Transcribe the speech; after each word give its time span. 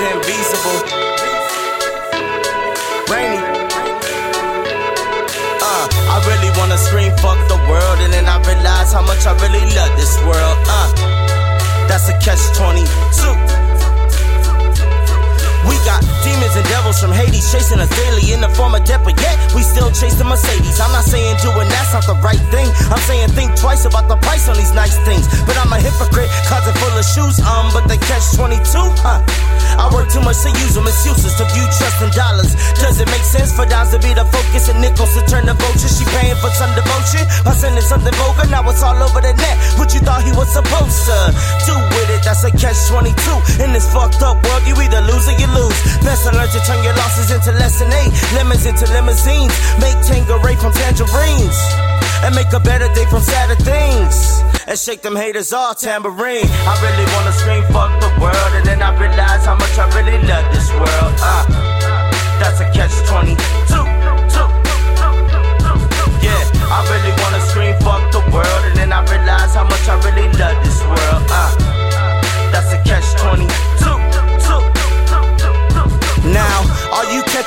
invisible. 0.00 0.78
Rainy. 3.10 3.42
Uh, 5.58 5.86
I 5.90 6.16
really 6.30 6.50
wanna 6.58 6.78
scream 6.78 7.10
fuck 7.18 7.38
the 7.48 7.58
world, 7.66 7.98
and 8.00 8.12
then 8.12 8.26
I 8.26 8.38
realize 8.46 8.92
how 8.92 9.02
much 9.02 9.26
I 9.26 9.34
really 9.42 9.64
love 9.74 9.92
this 9.96 10.14
world. 10.22 10.58
Uh, 10.70 10.88
that's 11.88 12.08
a 12.08 12.14
catch 12.22 12.42
22. 12.54 12.86
We 15.66 15.74
got 15.84 16.00
demons 16.22 16.54
and 16.54 16.66
devils 16.68 17.00
from 17.00 17.12
Hades 17.12 17.50
chasing 17.50 17.80
us 17.80 17.90
daily 17.90 18.32
in 18.32 18.40
the 18.40 18.48
form 18.48 18.74
of 18.74 18.84
death, 18.84 19.02
but 19.04 19.20
yet 19.20 19.36
we 19.54 19.62
still 19.62 19.90
chase 19.90 20.14
the 20.14 20.24
Mercedes. 20.24 20.80
I'm 20.80 20.92
not 20.92 21.04
saying 21.04 21.36
that's 21.42 21.47
not 21.98 22.14
the 22.14 22.20
right 22.22 22.38
thing. 22.54 22.70
I'm 22.94 23.02
saying 23.10 23.34
think 23.34 23.58
twice 23.58 23.82
about 23.82 24.06
the 24.06 24.14
price 24.22 24.46
on 24.46 24.54
these 24.54 24.70
nice 24.70 24.94
things. 25.02 25.26
But 25.46 25.58
I'm 25.58 25.72
a 25.74 25.80
hypocrite, 25.82 26.30
closet 26.46 26.76
full 26.78 26.94
of 26.94 27.02
shoes, 27.02 27.42
um, 27.42 27.74
but 27.74 27.90
they 27.90 27.98
catch 27.98 28.38
22, 28.38 28.62
huh? 29.02 29.18
I 29.78 29.90
work 29.90 30.06
too 30.06 30.22
much 30.22 30.38
to 30.46 30.50
use 30.62 30.78
them, 30.78 30.86
useless 30.86 31.34
to 31.42 31.44
view 31.50 31.66
trust 31.74 31.98
in 31.98 32.10
dollars. 32.14 32.54
Does 32.78 33.02
it 33.02 33.08
make 33.10 33.26
sense 33.26 33.50
for 33.50 33.66
dimes 33.66 33.90
to 33.90 33.98
be 33.98 34.14
the 34.14 34.22
focus 34.30 34.70
and 34.70 34.78
nickels 34.78 35.10
to 35.18 35.26
turn 35.26 35.50
the 35.50 35.58
vulture? 35.58 35.90
She 35.90 36.06
paying 36.14 36.38
for 36.38 36.54
some 36.54 36.70
devotion 36.78 37.26
by 37.42 37.58
sending 37.58 37.82
something 37.82 38.14
vulgar, 38.14 38.46
now 38.46 38.62
it's 38.70 38.82
all 38.82 38.98
over 39.02 39.18
the 39.18 39.34
net. 39.34 39.56
What 39.74 39.90
you 39.90 39.98
thought 39.98 40.22
he 40.22 40.30
was 40.38 40.54
supposed 40.54 41.02
to 41.10 41.18
do 41.66 41.74
with 41.98 42.14
it, 42.14 42.22
that's 42.22 42.46
a 42.46 42.54
catch 42.54 42.78
22. 42.86 43.10
In 43.58 43.74
this 43.74 43.90
fucked 43.90 44.22
up 44.22 44.38
world, 44.46 44.62
you 44.70 44.78
either 44.78 45.02
lose 45.02 45.26
or 45.26 45.34
you 45.34 45.50
lose. 45.50 45.78
Best 46.06 46.26
to 46.26 46.30
learn 46.30 46.46
to 46.46 46.60
turn 46.62 46.78
your 46.86 46.94
losses 46.94 47.34
into 47.34 47.50
lesson 47.58 47.90
eight. 47.90 48.14
Lemons 48.38 48.66
into 48.66 48.86
limousines. 48.94 49.54
Make 49.82 49.98
Tanqueray 50.06 50.54
from 50.62 50.70
tangerines. 50.78 51.87
And 52.24 52.34
make 52.34 52.52
a 52.52 52.60
better 52.60 52.88
day 52.94 53.06
from 53.06 53.22
sadder 53.22 53.56
things. 53.62 54.42
And 54.66 54.78
shake 54.78 55.02
them 55.02 55.16
haters 55.16 55.52
off 55.52 55.80
tambourine. 55.80 56.46
I 56.66 56.74
really 56.82 57.06
wanna 57.14 57.32
scream 57.32 57.64
fuck 57.72 57.92
the 58.00 58.10
world. 58.20 58.52
And 58.54 58.66
then 58.66 58.82
I 58.82 58.90
realize 58.98 59.44
how 59.46 59.54
much 59.54 59.78
I 59.78 59.86
really 59.96 60.18
love 60.26 60.46
this 60.52 60.70
world. 60.72 61.14
Uh, 61.20 61.44
that's 62.40 62.60
a 62.60 62.70
catch 62.72 62.92
22. 63.08 64.07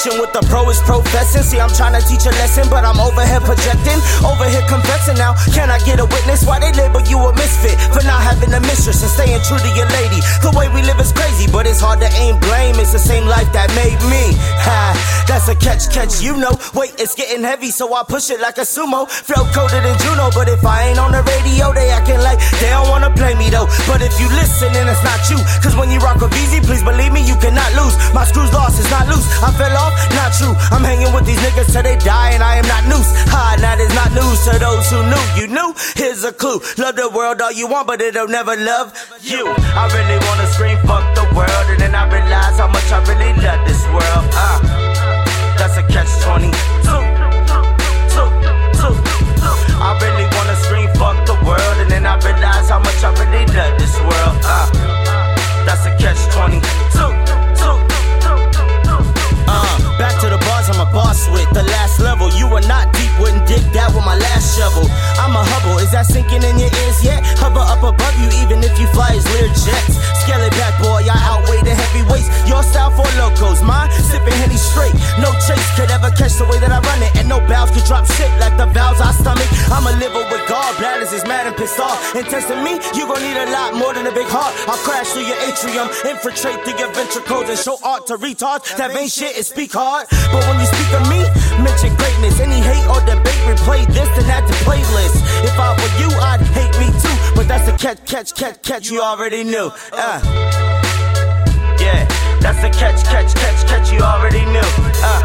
Catching 0.00 0.18
what 0.18 0.32
the 0.32 0.40
pro 0.48 0.68
is 0.70 0.80
professing? 0.80 1.42
See, 1.42 1.60
I'm 1.60 1.68
trying 1.68 1.92
to 1.92 2.02
teach 2.06 2.24
a 2.24 2.32
lesson, 2.40 2.68
but 2.70 2.84
I'm 2.84 2.98
overhead 3.00 3.42
projecting, 3.42 4.00
over 4.24 4.48
here 4.48 4.64
confessing 4.68 5.16
now. 5.16 5.34
Can 5.52 5.70
I 5.70 5.78
get 5.84 6.00
a 6.00 6.06
witness 6.06 6.44
why 6.44 6.58
they 6.58 6.72
label 6.72 7.00
you 7.04 7.18
a 7.20 7.32
misfit 7.34 7.76
for 7.92 8.02
not 8.04 8.22
having 8.22 8.52
a 8.52 8.60
mistress 8.60 9.02
and 9.02 9.12
staying 9.12 9.40
true 9.44 9.60
to 9.60 9.70
your 9.76 9.88
lady? 10.00 10.20
The 10.40 10.52
way 10.56 10.68
we 10.72 10.82
live 10.82 10.98
is 11.00 11.12
crazy, 11.12 11.50
but 11.52 11.66
it's 11.66 11.80
hard 11.80 12.00
to 12.00 12.08
aim 12.16 12.40
blame. 12.40 12.80
It's 12.80 12.92
the 12.92 13.02
same 13.02 13.26
life 13.26 13.52
that 13.52 13.68
made 13.76 14.00
me. 14.08 14.32
Ha, 14.64 14.96
that's 15.28 15.48
a 15.48 15.56
catch, 15.56 15.92
catch, 15.92 16.22
you 16.22 16.36
know. 16.36 16.56
Wait, 16.74 16.96
it's 16.96 17.14
getting 17.14 17.44
heavy, 17.44 17.70
so 17.70 17.92
I 17.92 18.02
push 18.04 18.30
it 18.30 18.40
like 18.40 18.56
a 18.58 18.64
sumo. 18.64 19.08
Flow 19.08 19.44
coated 19.52 19.84
in 19.84 19.96
Juno, 20.00 20.30
but 20.32 20.48
if 20.48 20.64
I 20.64 20.88
ain't 20.88 20.98
on 20.98 21.12
the 21.12 21.22
radio, 21.22 21.72
they 21.72 21.90
acting 21.90 22.20
like 22.24 22.40
they 22.60 22.70
don't 22.72 22.88
wanna 22.88 23.12
play 23.12 23.34
me 23.34 23.50
though. 23.50 23.68
But 23.84 24.00
if 24.00 24.16
you 24.20 24.28
listen, 24.32 24.72
then 24.72 24.88
it's 24.88 25.02
not 25.04 25.20
you. 25.28 25.38
Cause 25.60 25.76
when 25.76 25.90
you 25.90 26.00
rock 26.00 26.22
a 26.24 26.28
VZ, 26.28 26.64
please 26.64 26.82
believe 26.82 27.09
screws 28.30 28.52
lost 28.54 28.78
it's 28.78 28.90
not 28.90 29.06
loose. 29.10 29.26
I 29.42 29.50
fell 29.58 29.76
off, 29.76 29.92
not 30.14 30.30
true. 30.38 30.54
I'm 30.70 30.84
hanging 30.86 31.12
with 31.12 31.26
these 31.26 31.40
niggas 31.42 31.72
till 31.72 31.82
they 31.82 31.98
die, 31.98 32.30
and 32.32 32.42
I 32.42 32.56
am 32.56 32.66
not 32.66 32.86
noose. 32.86 33.10
Ha, 33.34 33.58
that 33.58 33.78
is 33.82 33.92
not 33.98 34.10
news 34.14 34.38
to 34.46 34.52
those 34.62 34.86
who 34.90 35.02
knew. 35.10 35.24
You 35.34 35.46
knew? 35.50 35.70
Here's 35.98 36.22
a 36.24 36.32
clue. 36.32 36.62
Love 36.78 36.96
the 36.96 37.10
world 37.10 37.42
all 37.42 37.52
you 37.52 37.66
want, 37.66 37.86
but 37.86 38.00
it'll 38.00 38.30
never 38.30 38.54
love 38.56 38.94
you. 39.20 39.44
I 39.74 39.84
really 39.90 40.18
wanna 40.26 40.46
scream, 40.54 40.78
fuck 40.86 41.04
the 41.18 41.26
world, 41.34 41.66
and 41.74 41.80
then 41.82 41.94
I 41.94 42.06
realize 42.06 42.56
how 42.58 42.70
much 42.70 42.88
I 42.92 43.02
really 43.10 43.34
love 43.42 43.60
this 43.66 43.82
world. 43.90 44.26
Uh, 44.32 44.58
that's 45.58 45.76
a 45.76 45.84
catch 45.92 46.08
hubble, 65.52 65.76
is 65.82 65.90
that 65.92 66.06
sinking 66.06 66.42
in 66.46 66.56
your 66.56 66.72
ears 66.86 66.98
yet? 67.04 67.20
Hover 67.36 67.60
up 67.60 67.82
above 67.82 68.16
you, 68.22 68.30
even 68.40 68.62
if 68.64 68.72
you 68.78 68.86
fly 68.96 69.12
as 69.12 69.26
Lear 69.36 69.50
jets. 69.52 69.98
Scale 70.24 70.40
it 70.40 70.54
back, 70.56 70.78
boy, 70.80 71.04
I 71.04 71.18
outweigh 71.28 71.60
the 71.66 71.74
heavyweights. 71.74 72.30
Your 72.48 72.62
style 72.62 72.94
Four 72.94 73.10
Lokos, 73.20 73.60
mine 73.60 73.90
sipping 74.08 74.34
henny 74.40 74.56
straight. 74.56 74.94
No 75.20 75.30
chase 75.44 75.68
could 75.76 75.90
ever 75.90 76.10
catch 76.16 76.38
the 76.40 76.46
way 76.48 76.62
that 76.62 76.72
I 76.72 76.80
run 76.80 77.02
it, 77.02 77.12
and 77.18 77.28
no 77.28 77.42
valves 77.44 77.76
could 77.76 77.84
drop 77.84 78.06
shit 78.16 78.30
like 78.40 78.56
the 78.56 78.70
valves 78.72 79.02
I 79.02 79.12
stomach. 79.12 79.50
I'm 79.68 79.84
a 79.84 79.94
liver 79.98 80.24
with 80.32 80.46
God, 80.48 80.70
bladders 80.78 81.12
is 81.12 81.26
mad 81.28 81.44
and 81.44 81.56
pissed 81.58 81.82
off. 81.82 81.98
And 82.14 82.24
testing 82.24 82.62
me, 82.64 82.80
you 82.96 83.04
gon' 83.10 83.20
need 83.20 83.36
a 83.36 83.50
lot 83.52 83.74
more 83.74 83.92
than 83.92 84.06
a 84.06 84.14
big 84.14 84.30
heart. 84.30 84.54
I'll 84.70 84.80
crash 84.86 85.12
through 85.12 85.28
your 85.28 85.40
atrium, 85.44 85.90
infiltrate 86.06 86.62
through 86.64 86.78
your 86.78 86.92
ventricles, 86.94 87.50
and 87.50 87.58
show 87.58 87.76
art 87.84 88.06
to 88.08 88.16
retards. 88.16 88.64
That 88.78 88.94
ain't 88.96 89.10
shit 89.10 89.36
is 89.36 89.50
speak 89.50 89.72
hard 89.72 89.80
hard. 89.80 90.06
But 90.32 90.44
when 90.46 90.60
you 90.60 90.68
speak 90.68 90.90
of 90.94 91.02
catch, 97.80 98.04
catch, 98.04 98.34
catch, 98.34 98.62
catch. 98.62 98.90
You 98.90 99.00
already 99.00 99.42
knew. 99.42 99.70
Uh. 99.92 100.20
Yeah, 101.80 102.04
that's 102.40 102.62
a 102.62 102.70
catch, 102.70 103.02
catch, 103.04 103.34
catch, 103.34 103.66
catch. 103.66 103.90
You 103.90 104.00
already 104.00 104.44
knew. 104.44 104.60
Uh. 105.02 105.22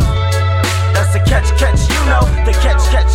That's 0.93 1.15
a 1.15 1.19
catch, 1.19 1.49
catch. 1.59 1.81
You 1.89 2.05
know 2.05 2.21
the 2.45 2.53
catch, 2.53 2.81
catch 2.89 3.14